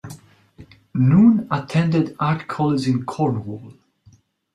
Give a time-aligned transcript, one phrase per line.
[0.95, 3.75] Noon attended art college in Cornwall.